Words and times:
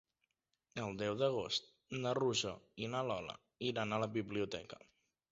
El 0.83 0.95
deu 1.01 1.17
d'agost 1.17 1.67
na 2.05 2.13
Rosó 2.19 2.53
i 2.85 2.89
na 2.93 3.01
Lola 3.09 3.35
iran 3.73 3.93
a 3.93 4.01
la 4.05 4.09
biblioteca. 4.17 4.81